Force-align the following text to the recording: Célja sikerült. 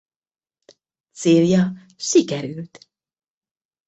Célja 1.11 1.87
sikerült. 1.97 2.89